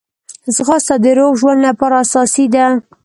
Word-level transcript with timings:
ځغاسته 0.55 0.95
د 1.03 1.05
روغ 1.17 1.31
ژوند 1.39 1.59
لپاره 1.67 1.95
اساسي 2.03 2.45
ده 2.53 2.65